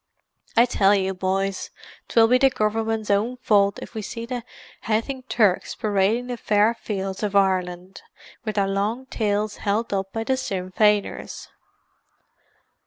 [0.57, 1.69] I tell you, boys,
[2.07, 4.43] 'twill be the Gov'mint's own fault if we see the
[4.87, 8.01] haythin Turks parading the fair fields of Ireland,
[8.43, 11.49] with their long tails held up by the Sinn Feiners!"